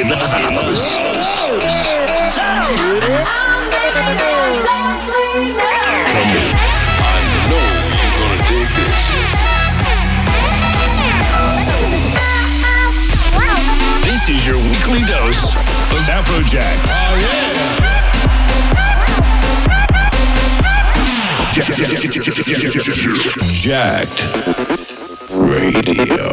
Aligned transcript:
in 0.00 0.08
the 0.08 0.16
house. 0.16 0.98
This 14.02 14.28
is 14.30 14.46
your 14.46 14.56
weekly 14.56 15.00
dose 15.06 15.54
of 15.54 16.02
Afrojack. 16.10 16.78
Oh 16.88 17.16
yeah. 17.20 17.54
Jacked 23.62 24.20
Radio. 25.30 26.24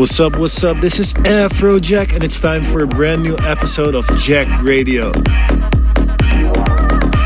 What's 0.00 0.18
up, 0.18 0.38
what's 0.38 0.64
up? 0.64 0.78
This 0.78 0.98
is 0.98 1.12
Afrojack, 1.12 2.14
and 2.14 2.24
it's 2.24 2.40
time 2.40 2.64
for 2.64 2.82
a 2.82 2.86
brand 2.86 3.22
new 3.22 3.36
episode 3.40 3.94
of 3.94 4.06
Jacked 4.16 4.62
Radio. 4.62 5.12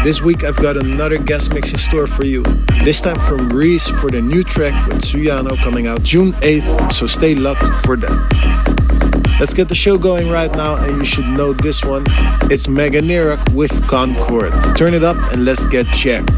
This 0.02 0.20
week 0.20 0.42
I've 0.42 0.56
got 0.56 0.76
another 0.76 1.16
guest 1.16 1.54
mix 1.54 1.70
in 1.70 1.78
store 1.78 2.08
for 2.08 2.24
you. 2.26 2.42
This 2.82 3.00
time 3.00 3.14
from 3.14 3.48
Reese 3.50 3.88
for 3.88 4.10
the 4.10 4.20
new 4.20 4.42
track 4.42 4.88
with 4.88 4.96
Suyano 4.96 5.56
coming 5.58 5.86
out 5.86 6.02
June 6.02 6.32
8th, 6.32 6.92
so 6.92 7.06
stay 7.06 7.36
locked 7.36 7.62
for 7.86 7.94
that. 7.94 9.36
Let's 9.38 9.54
get 9.54 9.68
the 9.68 9.76
show 9.76 9.96
going 9.96 10.28
right 10.28 10.50
now, 10.50 10.74
and 10.74 10.96
you 10.96 11.04
should 11.04 11.26
know 11.26 11.52
this 11.52 11.84
one. 11.84 12.02
It's 12.50 12.66
Megan 12.66 13.04
Nerak 13.04 13.54
with 13.54 13.70
Concord. 13.86 14.52
Turn 14.76 14.94
it 14.94 15.04
up 15.04 15.16
and 15.32 15.44
let's 15.44 15.62
get 15.68 15.86
checked. 15.94 16.32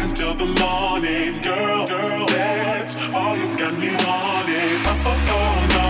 until 0.00 0.34
the 0.34 0.46
morning, 0.46 1.40
girl, 1.42 1.86
girl. 1.86 2.26
That's 2.26 2.96
all 3.12 3.36
you 3.36 3.56
got 3.56 3.74
me 3.78 3.90
wanting. 4.06 4.86
Up, 4.86 5.06
up, 5.06 5.18
oh 5.38 5.54
no, 5.76 5.88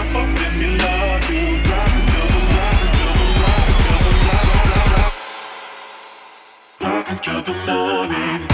up, 0.00 0.16
up, 0.20 0.28
let 0.42 0.54
me 0.60 0.68
love 0.84 1.30
you, 1.30 1.46
girl. 1.68 1.88
Until 2.00 2.26
the 2.34 2.42
light, 2.56 2.80
until 2.86 3.12
the 3.18 3.26
light, 3.40 3.68
until 3.70 4.00
the 6.80 6.84
light, 6.84 7.08
until 7.08 7.42
the 7.42 7.54
morning. 7.66 8.47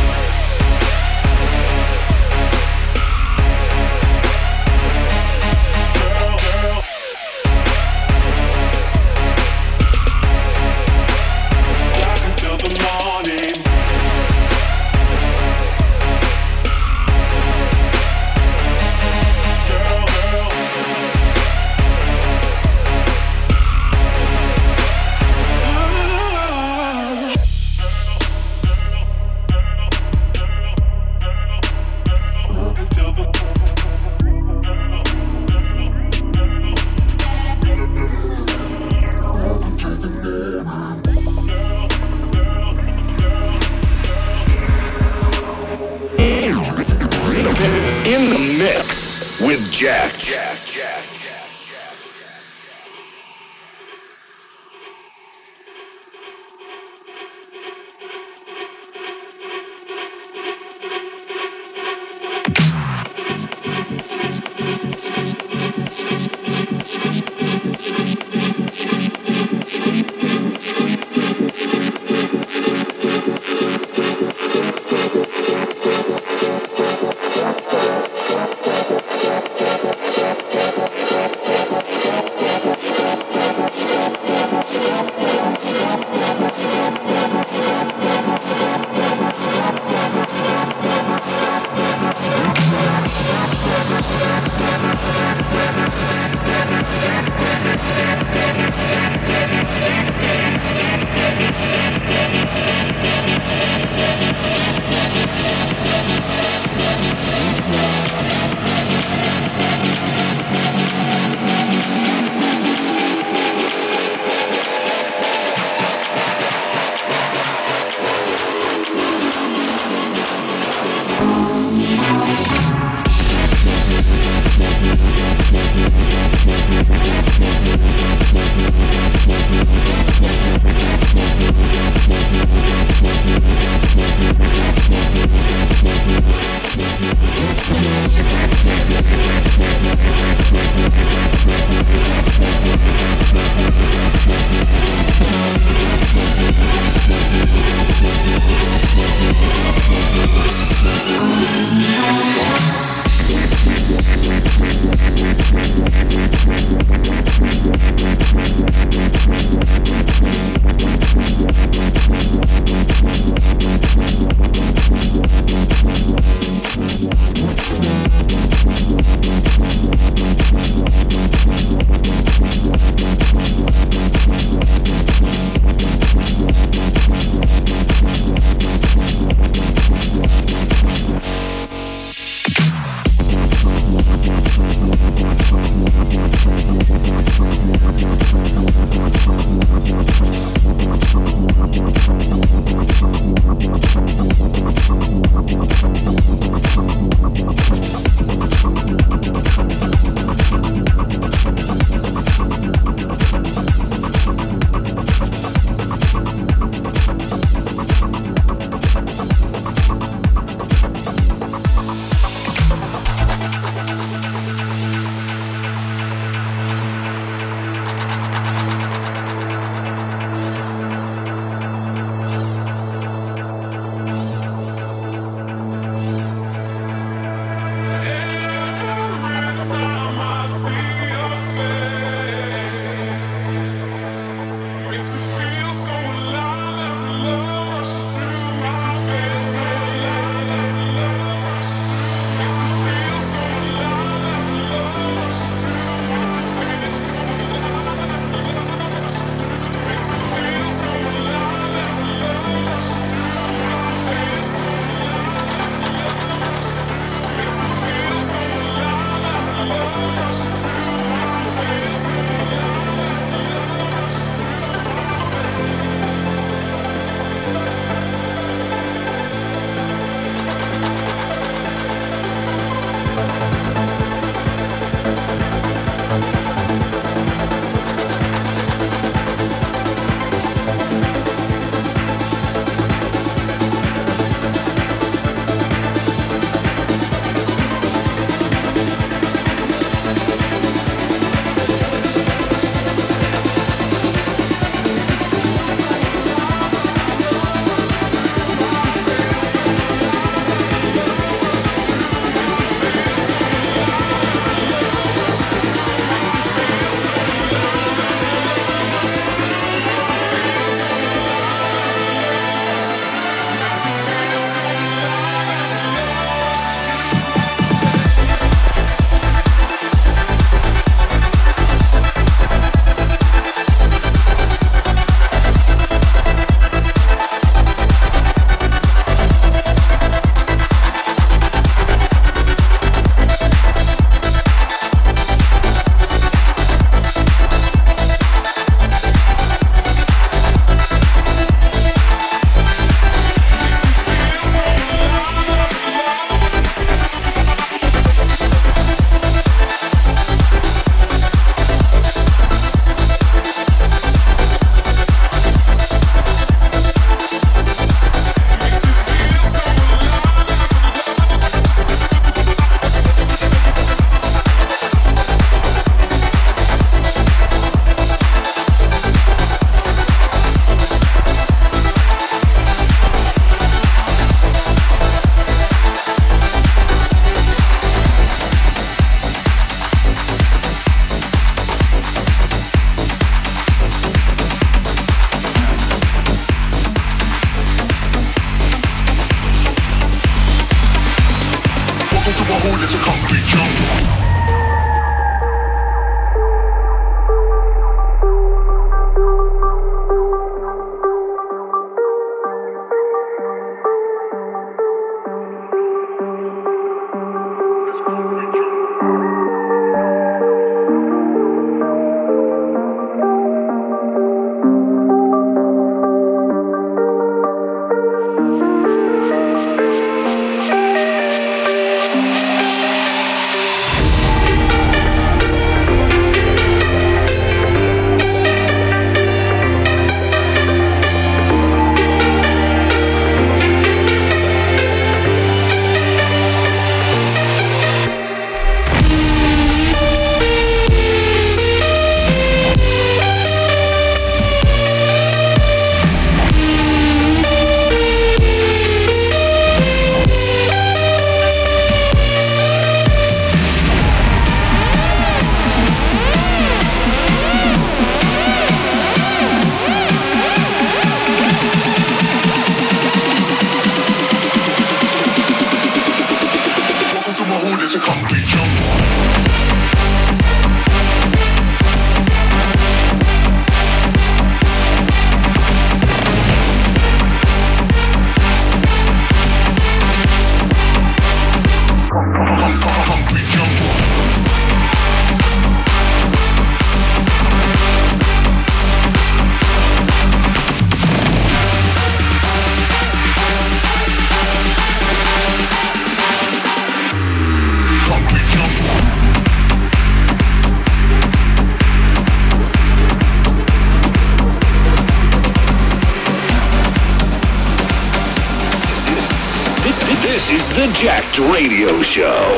Radio 511.38 512.00
Show. 512.02 512.53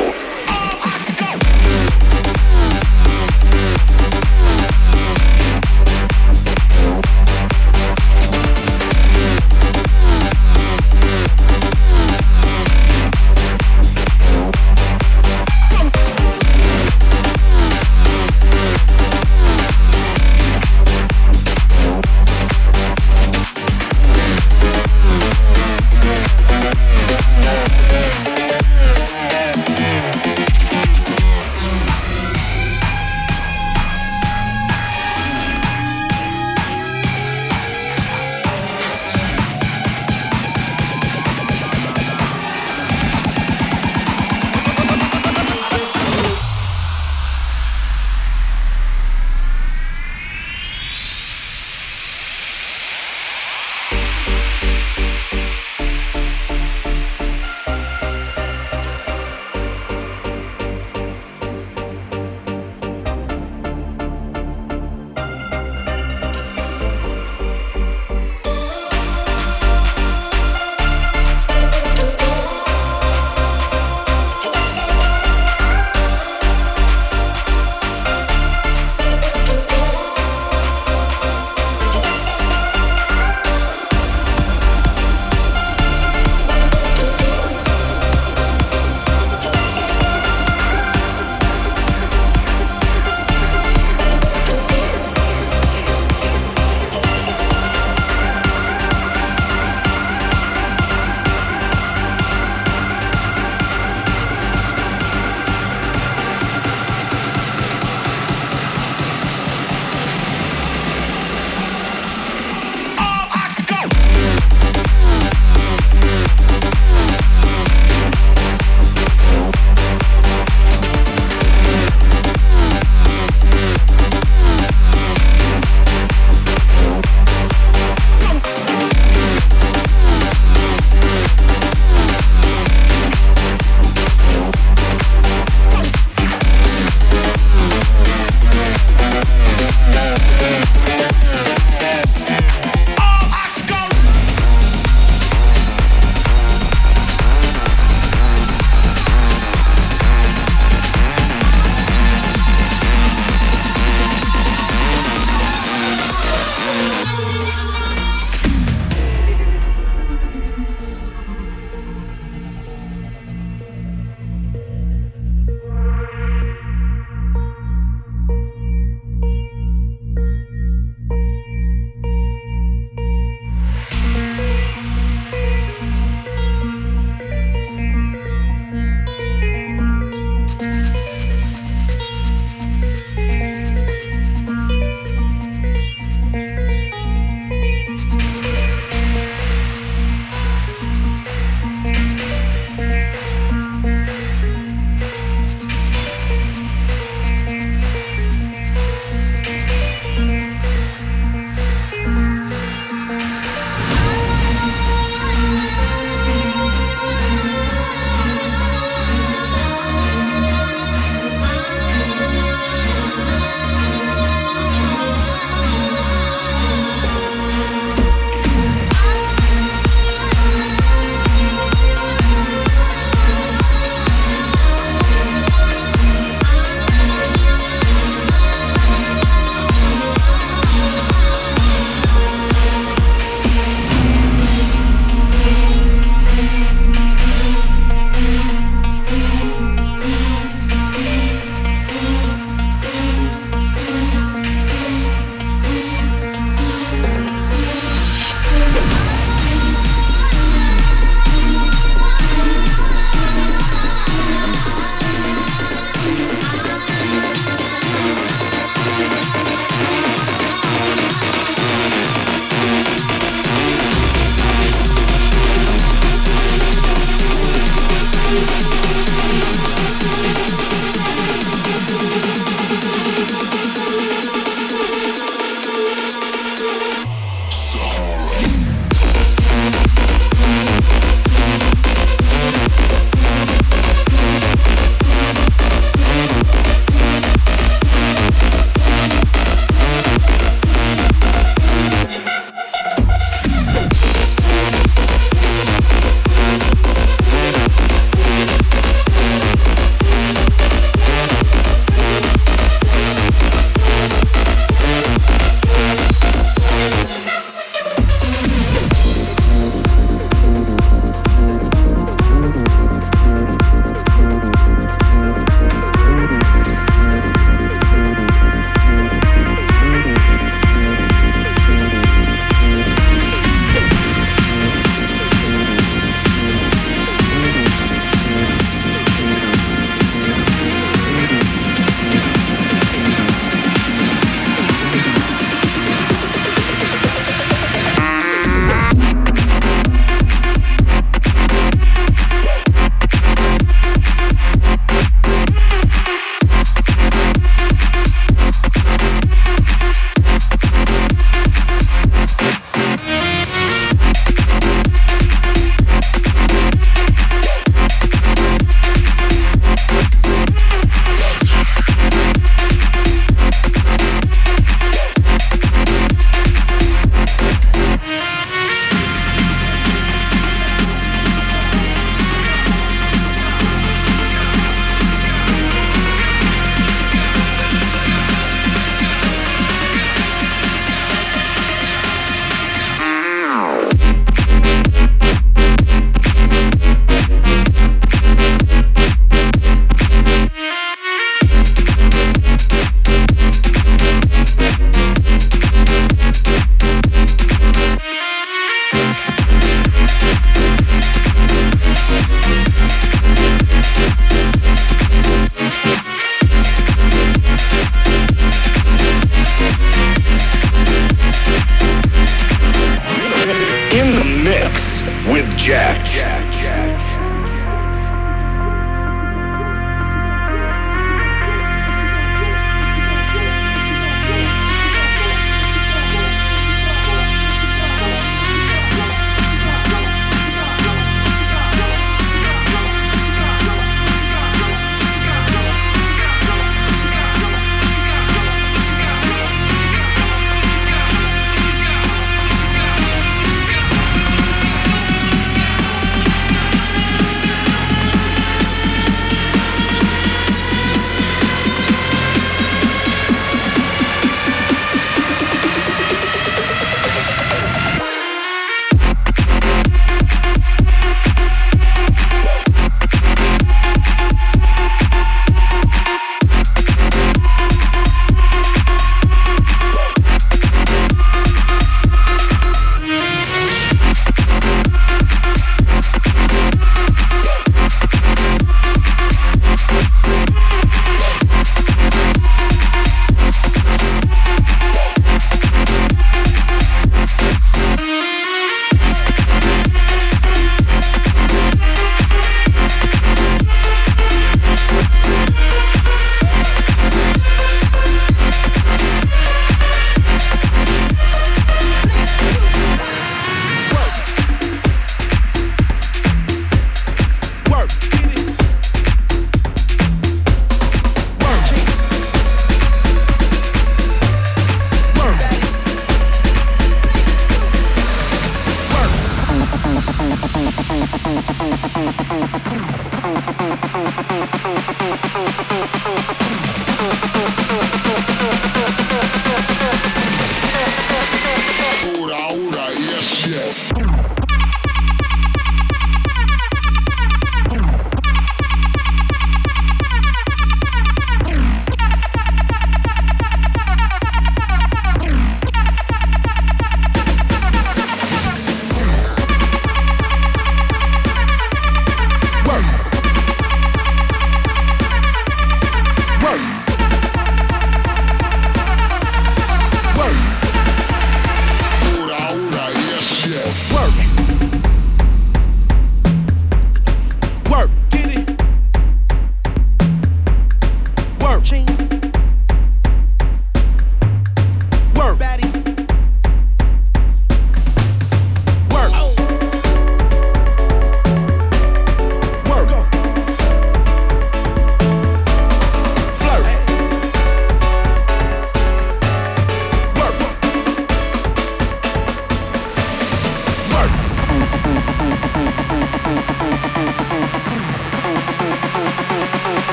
Reject. 415.66 416.35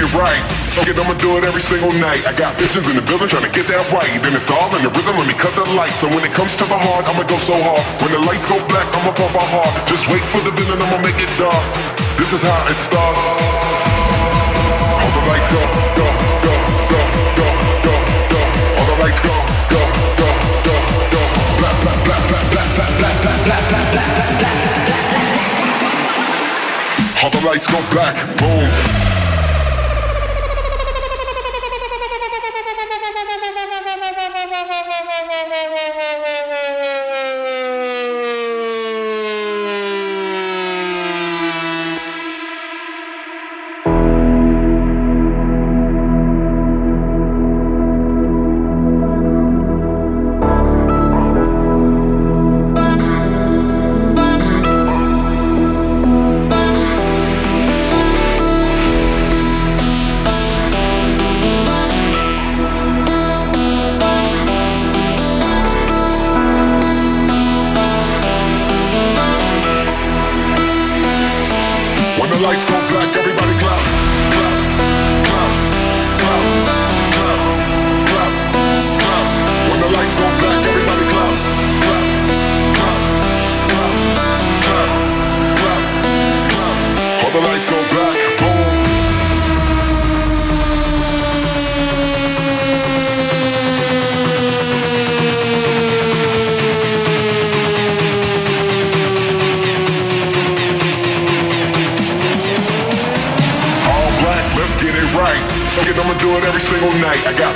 Afrojack. 0.00 0.40
single 1.70 1.94
night. 2.02 2.26
I 2.26 2.34
got 2.34 2.58
bitches 2.58 2.90
in 2.90 2.98
the 2.98 3.04
building 3.06 3.30
trying 3.30 3.46
to 3.46 3.54
get 3.54 3.70
that 3.70 3.78
right. 3.94 4.10
Then 4.26 4.34
it's 4.34 4.50
all 4.50 4.74
in 4.74 4.82
the 4.82 4.90
rhythm, 4.90 5.14
let 5.14 5.30
me 5.30 5.38
cut 5.38 5.54
the 5.54 5.62
lights. 5.78 6.02
And 6.02 6.10
when 6.10 6.26
it 6.26 6.34
comes 6.34 6.58
to 6.58 6.66
the 6.66 6.74
heart, 6.74 7.06
I'ma 7.06 7.22
go 7.30 7.38
so 7.38 7.54
hard. 7.54 7.78
When 8.02 8.10
the 8.10 8.18
lights 8.26 8.42
go 8.50 8.58
black, 8.66 8.90
I'ma 8.90 9.14
pump 9.14 9.30
my 9.38 9.46
heart. 9.54 9.70
Just 9.86 10.10
wait 10.10 10.24
for 10.34 10.42
the 10.42 10.50
villain, 10.50 10.82
I'ma 10.82 10.98
make 10.98 11.14
it 11.14 11.30
dark. 11.38 11.62
This 12.18 12.34
is 12.34 12.42
how 12.42 12.58
it 12.66 12.74
starts. 12.74 13.22
All 14.98 15.10
the 15.14 15.22
lights 15.30 15.46
go, 15.46 15.62
go, 15.94 16.10
go, 16.42 16.58
go, 16.90 17.00
go, 17.38 17.46
go, 17.86 17.94
go. 18.34 18.42
All 18.82 18.86
the 18.90 18.98
lights 18.98 19.22
go, 19.22 19.30
go, 19.70 19.82
go, 20.18 20.26
go, 20.66 20.74
go. 21.14 21.22
Black, 21.62 21.76
black, 21.86 22.00
black, 22.02 22.22
black, 22.34 22.46
black, 22.50 22.66
black, 22.74 22.90
black, 22.98 23.14
black, 23.22 23.38
black, 23.46 23.86
black, 23.94 24.26
black. 24.42 24.58
All 27.22 27.30
the 27.30 27.42
lights 27.46 27.70
go 27.70 27.78
black, 27.94 28.18
boom. 28.42 28.99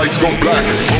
lights 0.00 0.16
go 0.16 0.30
black. 0.40 0.99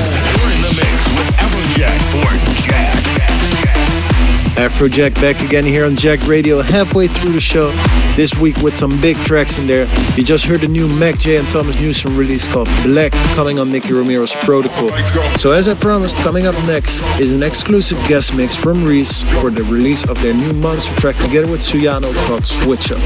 Afrojack 4.68 5.14
back 5.22 5.40
again 5.40 5.64
here 5.64 5.86
on 5.86 5.96
Jacked 5.96 6.26
Radio, 6.26 6.60
halfway 6.60 7.08
through 7.08 7.32
the 7.32 7.40
show. 7.40 7.70
This 8.14 8.38
week 8.38 8.58
with 8.58 8.76
some 8.76 9.00
big 9.00 9.16
tracks 9.18 9.58
in 9.58 9.66
there. 9.66 9.86
You 10.16 10.22
just 10.22 10.44
heard 10.44 10.60
the 10.60 10.68
new 10.68 10.86
MAKJ 10.86 11.38
and 11.38 11.48
Thomas 11.48 11.80
Newson 11.80 12.14
release 12.14 12.46
called 12.52 12.68
Black, 12.82 13.12
coming 13.34 13.58
on 13.58 13.72
Nicky 13.72 13.94
Romero's 13.94 14.34
Protocol. 14.44 14.90
So, 15.36 15.52
as 15.52 15.66
I 15.66 15.74
promised, 15.74 16.16
coming 16.18 16.46
up 16.46 16.54
next 16.66 17.02
is 17.18 17.32
an 17.32 17.42
exclusive 17.42 17.96
guest 18.06 18.36
mix 18.36 18.54
from 18.54 18.84
Reese 18.84 19.22
for 19.40 19.48
the 19.48 19.62
release 19.62 20.06
of 20.06 20.20
their 20.20 20.34
new 20.34 20.52
monster 20.52 20.94
track 21.00 21.16
together 21.16 21.50
with 21.50 21.60
Suyano 21.60 22.12
called 22.26 22.44
Switch 22.44 22.92
Up. 22.92 22.98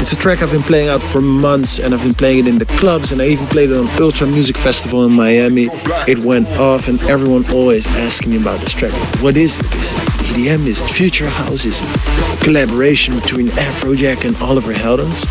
It's 0.00 0.12
a 0.12 0.16
track 0.16 0.42
I've 0.42 0.52
been 0.52 0.62
playing 0.62 0.88
out 0.88 1.02
for 1.02 1.20
months 1.20 1.80
and 1.80 1.92
I've 1.92 2.02
been 2.02 2.14
playing 2.14 2.46
it 2.46 2.48
in 2.48 2.56
the 2.56 2.66
clubs 2.66 3.12
and 3.12 3.20
I 3.20 3.26
even 3.26 3.46
played 3.48 3.70
it 3.70 3.76
on 3.76 3.88
Ultra 4.00 4.26
Music 4.26 4.56
Festival 4.56 5.04
in 5.04 5.12
Miami. 5.12 5.68
It 6.08 6.20
went 6.20 6.48
off 6.58 6.88
and 6.88 6.98
everyone 7.02 7.44
always 7.50 7.86
asking 7.98 8.30
me 8.30 8.38
about 8.40 8.60
this 8.60 8.72
track. 8.72 8.92
What 9.20 9.36
is 9.36 9.58
it? 9.58 9.66
Is 9.74 9.92
it 9.92 10.13
EDM? 10.34 10.66
Is 10.66 10.80
Future 10.80 11.28
House? 11.28 11.64
Is 11.64 11.80
a 11.80 12.44
collaboration 12.44 13.14
between 13.14 13.46
Afrojack 13.48 14.24
and 14.24 14.36
Oliver 14.38 14.72
Heldens? 14.72 15.24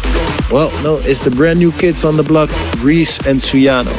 Well, 0.50 0.72
no, 0.82 0.98
it's 0.98 1.20
the 1.20 1.30
brand 1.30 1.60
new 1.60 1.74
kids 1.74 2.06
on 2.06 2.16
the 2.16 2.24
block, 2.24 2.50
Reese 2.78 3.18
and 3.28 3.40
Suyano. 3.40 3.92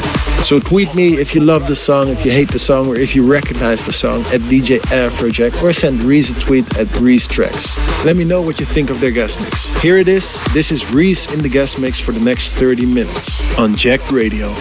So 0.43 0.61
tweet 0.61 0.95
me 0.95 1.14
if 1.14 1.35
you 1.35 1.43
love 1.43 1.69
the 1.69 1.77
song, 1.77 2.09
if 2.09 2.25
you 2.25 2.31
hate 2.31 2.51
the 2.51 2.59
song, 2.59 2.88
or 2.88 2.97
if 2.97 3.14
you 3.14 3.27
recognize 3.31 3.85
the 3.85 3.93
song 3.93 4.21
at 4.33 4.40
DJ 4.43 4.79
Afrojack, 4.93 5.62
or 5.62 5.75
send 5.75 6.01
Reese 6.01 6.31
a 6.31 6.40
tweet 6.40 6.79
at 6.79 6.88
Reese 6.99 7.27
Tracks. 7.27 7.77
Let 8.05 8.17
me 8.17 8.25
know 8.25 8.40
what 8.40 8.59
you 8.59 8.64
think 8.64 8.88
of 8.88 9.01
their 9.01 9.11
guest 9.11 9.40
mix. 9.40 9.69
Here 9.83 9.99
it 9.99 10.09
is. 10.09 10.43
This 10.55 10.73
is 10.73 10.90
Reese 10.90 11.31
in 11.33 11.43
the 11.43 11.51
guest 11.51 11.79
mix 11.79 12.01
for 12.01 12.12
the 12.12 12.21
next 12.21 12.55
30 12.55 12.87
minutes 12.87 13.59
on 13.59 13.75
Jacked 13.75 14.11
Radio. 14.11 14.55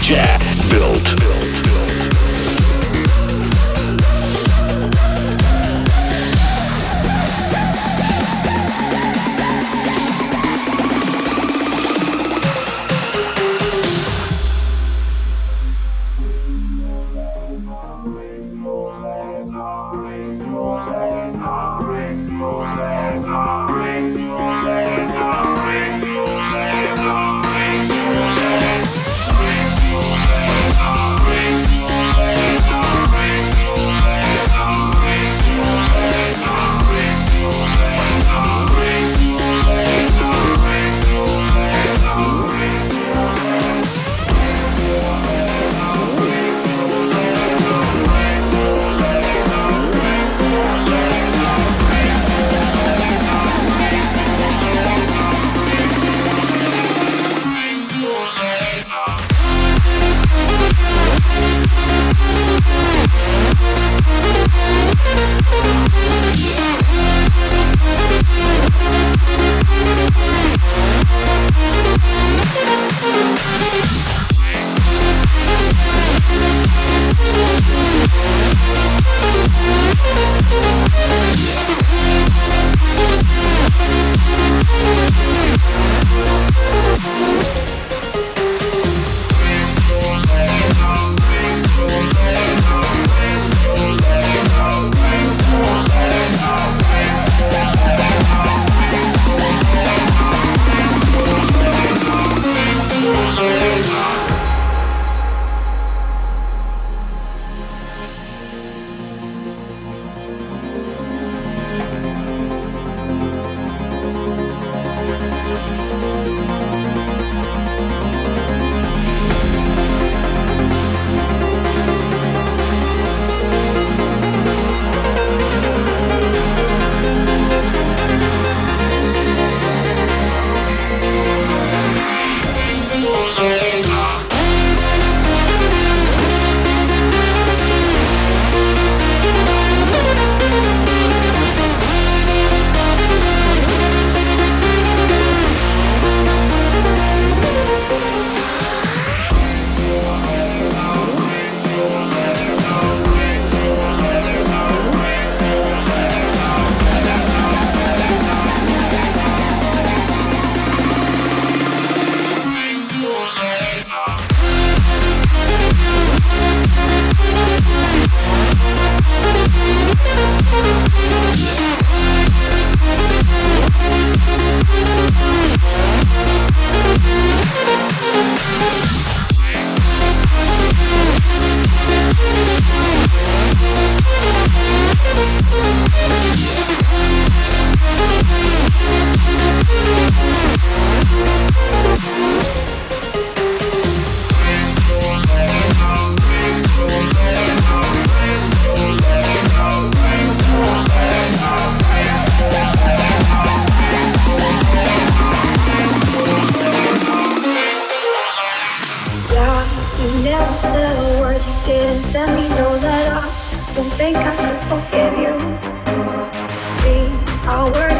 Jack 0.00 0.29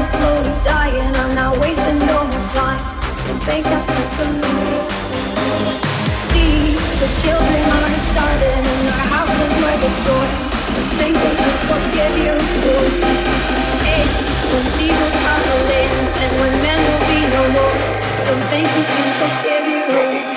I'm 0.00 0.06
slowly 0.06 0.56
dying. 0.64 1.14
I'm 1.14 1.34
not 1.34 1.60
wasting 1.60 1.98
no 1.98 2.24
more 2.24 2.48
time. 2.48 2.80
Don't 3.28 3.42
think 3.44 3.66
I 3.66 3.84
can 3.84 4.32
believe. 4.40 4.88
The 7.04 7.08
children 7.20 7.60
are 7.68 8.00
starving, 8.08 8.64
and 8.64 8.88
our. 9.12 10.24
Don't 10.72 10.92
think 10.96 11.16
I 11.20 11.32
can 11.36 11.56
forgive 11.68 12.16
you. 12.16 12.32
When 14.48 14.64
and 16.16 16.32
when 16.40 16.54
no 17.36 17.42
more. 17.52 17.76
Don't 18.24 18.44
think 18.48 18.68
can 18.88 19.08
forgive 19.20 19.64
you. 20.24 20.29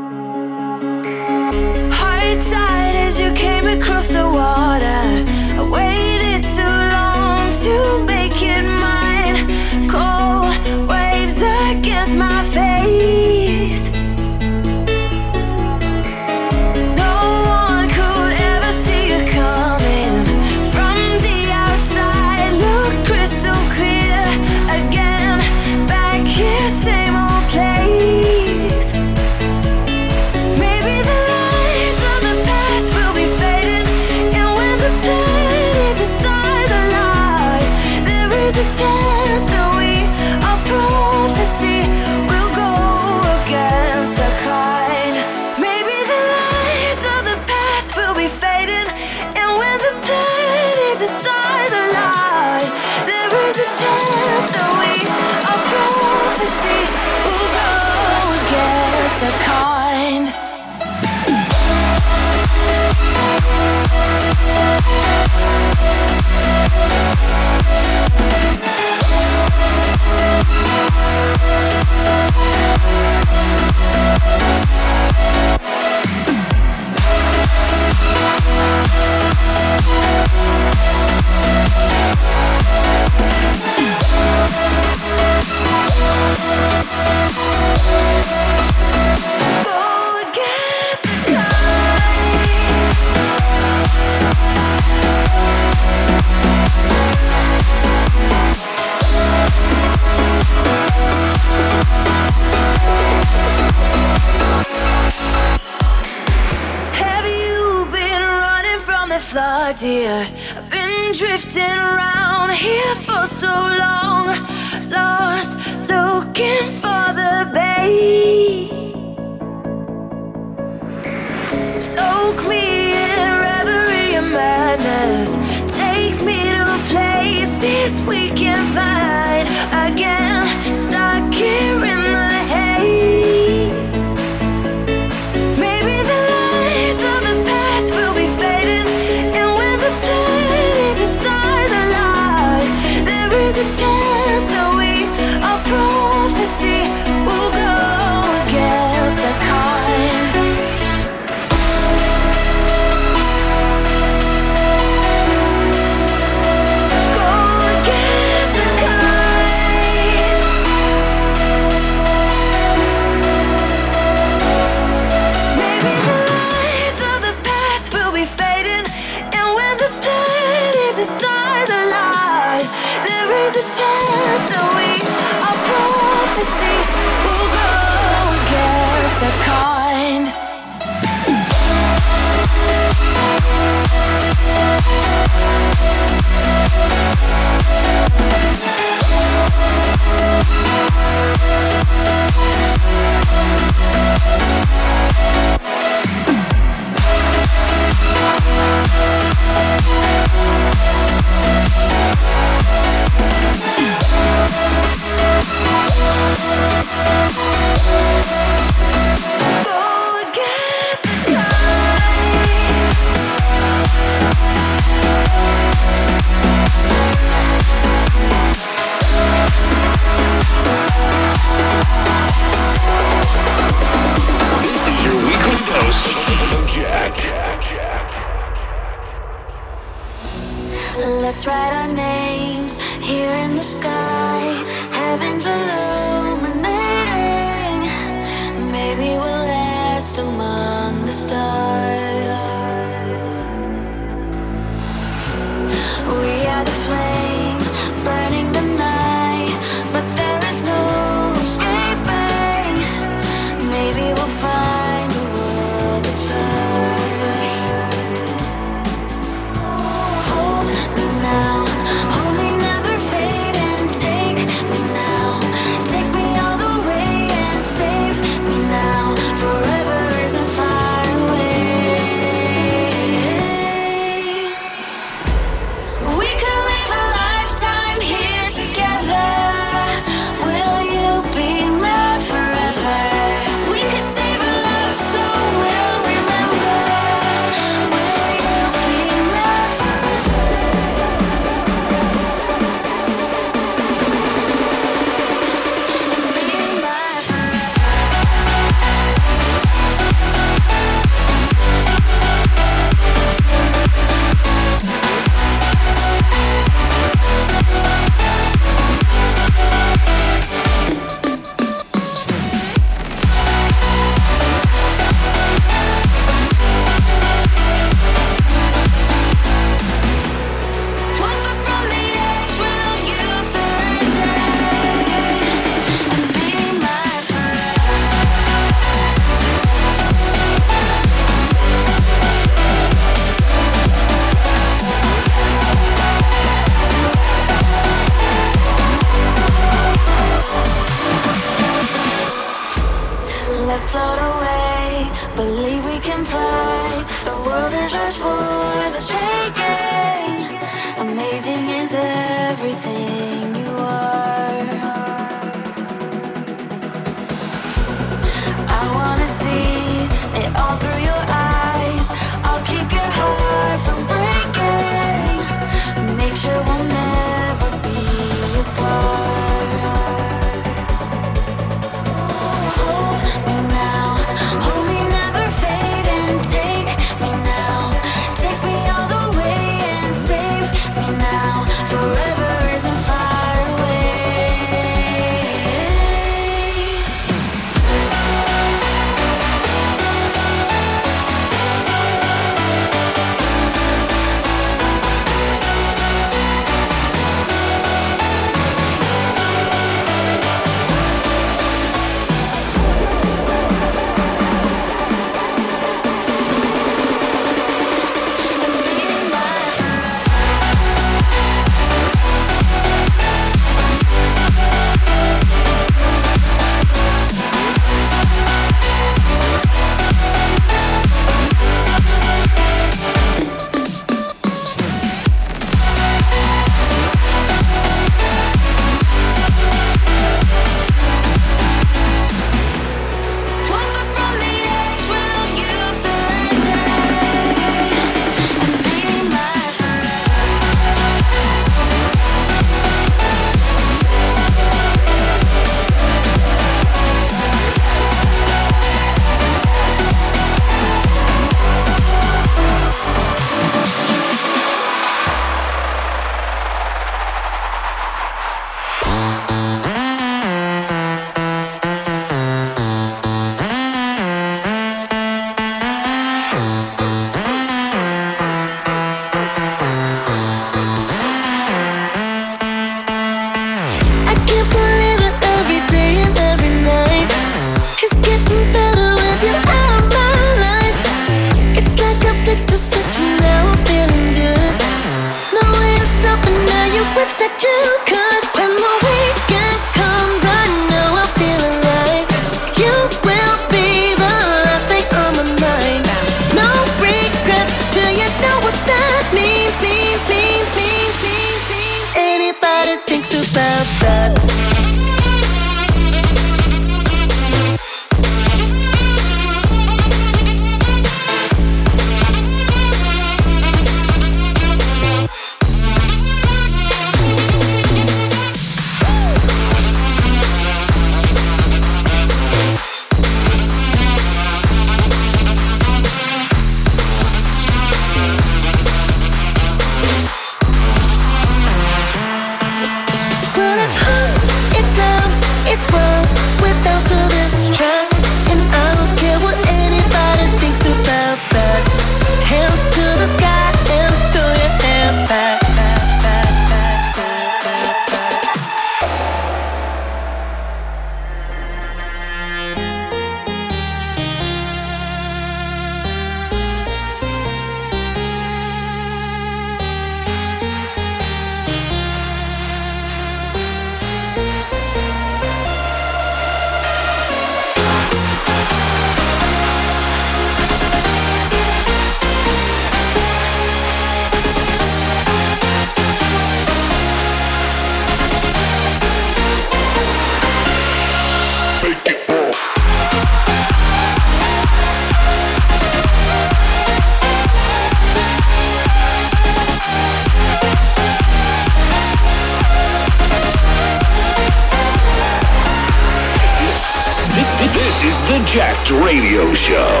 Radio 598.99 599.53
Show. 599.53 600.00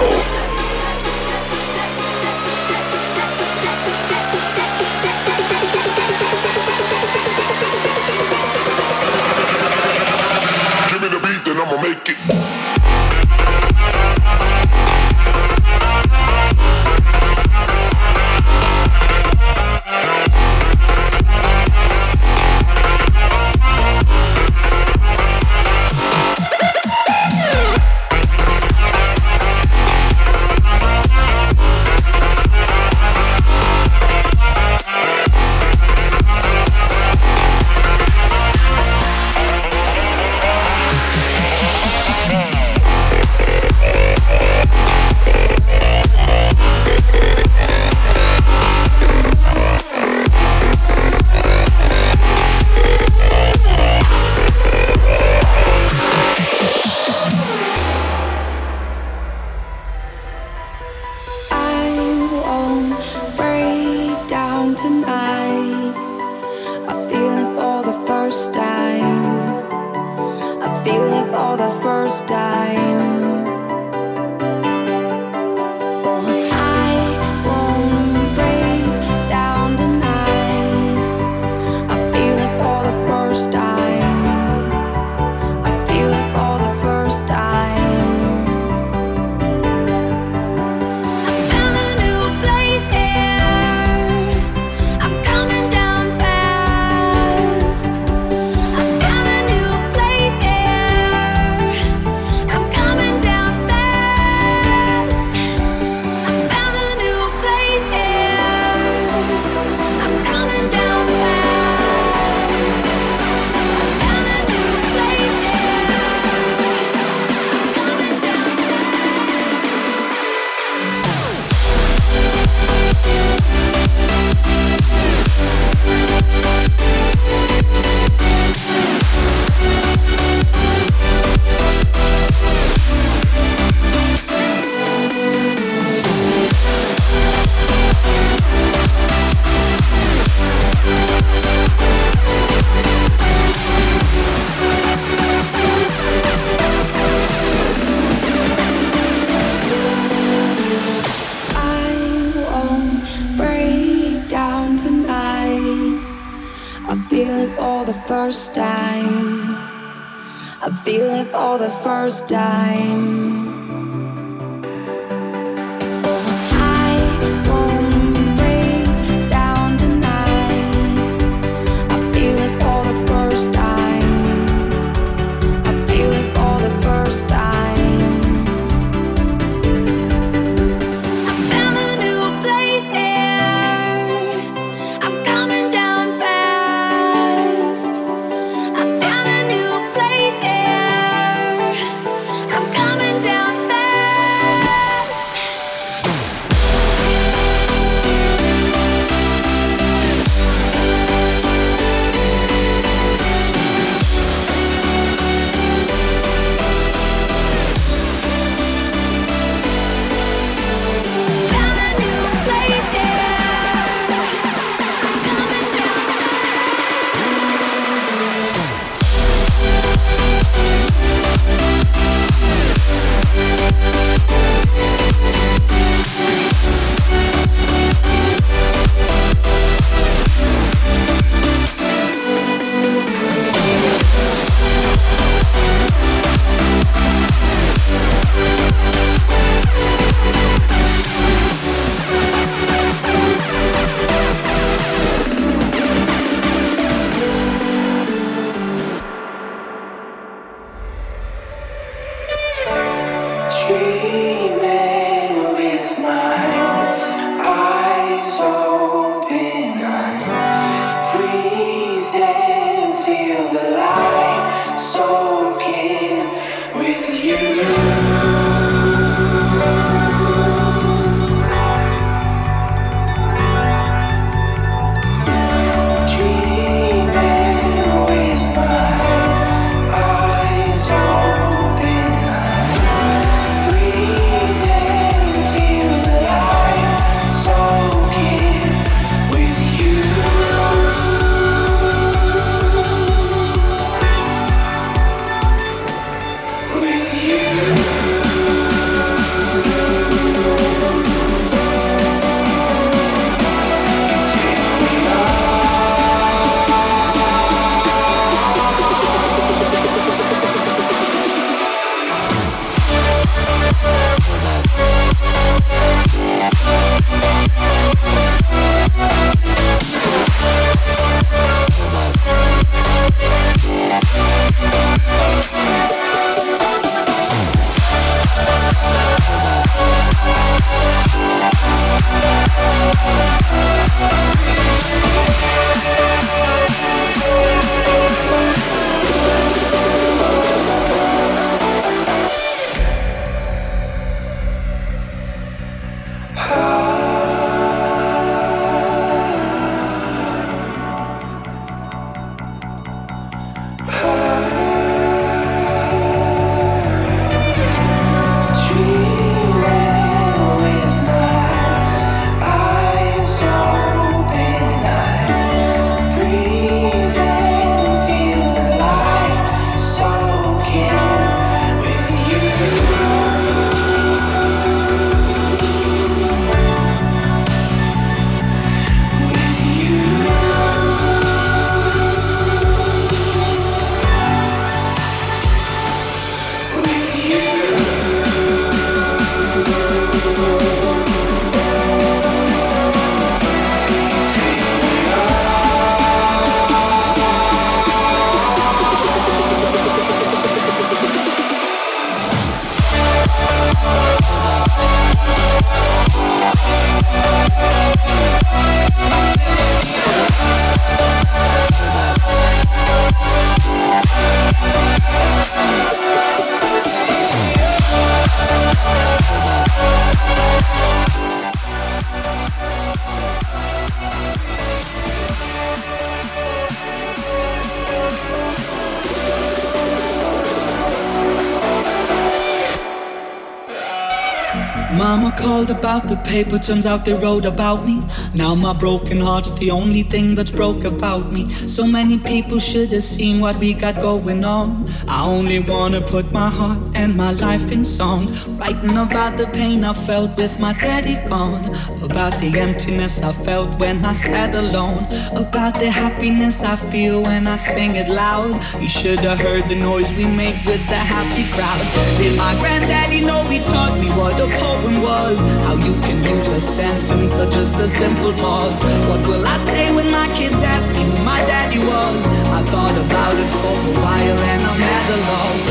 Mama 434.93 435.33
called 435.37 435.69
about 435.69 436.09
the 436.09 436.17
paper, 436.17 436.59
turns 436.59 436.85
out 436.85 437.05
they 437.05 437.13
wrote 437.13 437.45
about 437.45 437.85
me. 437.85 438.03
Now 438.33 438.55
my 438.55 438.73
broken 438.73 439.21
heart's 439.21 439.51
the 439.51 439.71
only 439.71 440.03
thing 440.03 440.35
that's 440.35 440.51
broke 440.51 440.83
about 440.83 441.31
me. 441.31 441.49
So 441.65 441.87
many 441.87 442.17
people 442.17 442.59
should 442.59 442.91
have 442.91 443.03
seen 443.03 443.39
what 443.39 443.55
we 443.57 443.73
got 443.73 444.01
going 444.01 444.43
on. 444.43 444.85
I 445.07 445.25
only 445.25 445.59
wanna 445.59 446.01
put 446.01 446.33
my 446.33 446.49
heart 446.49 446.79
and 446.93 447.15
my 447.15 447.31
life 447.31 447.71
in 447.71 447.85
songs. 447.85 448.45
Writing 448.47 448.97
about 448.97 449.37
the 449.37 449.47
pain 449.47 449.85
I 449.85 449.93
felt 449.93 450.35
with 450.35 450.59
my 450.59 450.73
daddy 450.73 451.15
gone. 451.29 451.73
About 452.03 452.39
the 452.41 452.59
emptiness 452.59 453.21
I 453.21 453.31
felt 453.31 453.79
when 453.79 454.03
I 454.03 454.11
sat 454.11 454.55
alone. 454.55 455.07
About 455.35 455.79
the 455.79 455.89
happiness 455.89 456.63
I 456.63 456.75
feel 456.75 457.23
when 457.23 457.47
I 457.47 457.55
sing 457.55 457.95
it 457.95 458.09
loud. 458.09 458.61
You 458.81 458.89
should 458.89 459.19
have 459.19 459.39
heard 459.39 459.69
the 459.69 459.75
noise 459.75 460.13
we 460.13 460.25
make 460.25 460.65
with 460.65 460.85
the 460.87 461.01
happy 461.13 461.49
crowd. 461.53 461.85
Did 462.17 462.37
my 462.37 462.53
granddaddy 462.59 463.21
know 463.21 463.43
he 463.45 463.59
taught 463.59 463.97
me 463.97 464.09
what 464.09 464.39
a 464.39 464.47
poem 464.47 464.80
was? 465.01 465.39
How 465.65 465.75
you 465.75 465.93
can 466.01 466.23
use 466.23 466.49
a 466.49 466.61
sentence 466.61 467.37
or 467.37 467.49
just 467.49 467.75
a 467.75 467.87
simple 467.87 468.33
pause. 468.33 468.79
What 469.09 469.25
will 469.27 469.45
I 469.45 469.57
say 469.57 469.93
when 469.93 470.09
my 470.11 470.27
kids 470.33 470.61
ask 470.61 470.87
me 470.89 471.03
who 471.03 471.23
my 471.23 471.41
daddy 471.45 471.79
was? 471.79 472.25
I 472.57 472.63
thought 472.71 472.97
about 472.97 473.35
it 473.37 473.49
for 473.59 473.75
a 473.89 473.93
while 474.01 474.39
and 474.51 474.61
I'm 474.63 474.81
at 474.81 475.09
a 475.09 475.19
loss. 475.29 475.61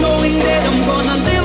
Knowing 0.00 0.38
that 0.38 0.62
I'm 0.70 0.80
gonna 0.86 1.16
live 1.24 1.37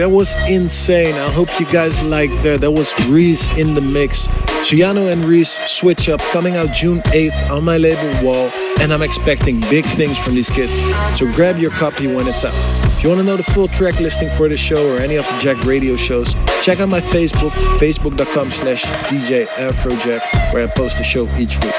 that 0.00 0.10
was 0.10 0.34
insane. 0.48 1.14
I 1.14 1.30
hope 1.30 1.48
you 1.60 1.66
guys 1.66 2.02
liked 2.02 2.42
that. 2.42 2.62
That 2.62 2.70
was 2.70 2.98
Reese 3.06 3.46
in 3.58 3.74
the 3.74 3.82
mix. 3.82 4.28
Suyano 4.64 5.12
and 5.12 5.22
Reese 5.26 5.58
switch 5.70 6.08
up 6.08 6.20
coming 6.32 6.56
out 6.56 6.72
June 6.72 7.00
8th 7.12 7.50
on 7.50 7.64
my 7.64 7.76
label 7.76 8.26
Wall, 8.26 8.50
and 8.80 8.94
I'm 8.94 9.02
expecting 9.02 9.60
big 9.60 9.84
things 9.96 10.16
from 10.16 10.36
these 10.36 10.48
kids. 10.48 10.76
So 11.18 11.30
grab 11.32 11.58
your 11.58 11.70
copy 11.72 12.06
when 12.06 12.26
it's 12.26 12.46
out. 12.46 12.54
If 12.96 13.02
you 13.02 13.10
want 13.10 13.20
to 13.20 13.26
know 13.26 13.36
the 13.36 13.42
full 13.42 13.68
track 13.68 14.00
listing 14.00 14.30
for 14.30 14.48
the 14.48 14.56
show 14.56 14.90
or 14.90 15.00
any 15.00 15.16
of 15.16 15.26
the 15.26 15.38
Jacked 15.38 15.64
Radio 15.64 15.96
shows, 15.96 16.34
check 16.62 16.80
out 16.80 16.88
my 16.88 17.00
Facebook, 17.02 17.50
facebook.com 17.78 18.50
slash 18.50 18.84
DJ 19.10 19.46
Afrojack, 19.48 20.54
where 20.54 20.66
I 20.66 20.70
post 20.70 20.96
the 20.96 21.04
show 21.04 21.28
each 21.36 21.58
week. 21.58 21.74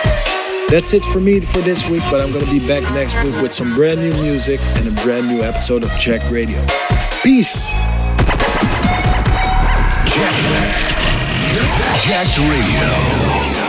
That's 0.70 0.94
it 0.94 1.04
for 1.06 1.20
me 1.20 1.40
for 1.40 1.62
this 1.62 1.88
week, 1.88 2.04
but 2.12 2.22
I'm 2.22 2.32
gonna 2.32 2.52
be 2.52 2.66
back 2.68 2.84
next 2.94 3.16
week 3.24 3.42
with 3.42 3.52
some 3.52 3.74
brand 3.74 4.00
new 4.00 4.14
music 4.22 4.60
and 4.76 4.88
a 4.88 5.02
brand 5.02 5.28
new 5.28 5.42
episode 5.42 5.82
of 5.82 5.90
Jacked 5.94 6.30
Radio. 6.30 6.64
Peace! 7.24 7.91
Jacked 12.04 12.38
Radio. 12.38 13.61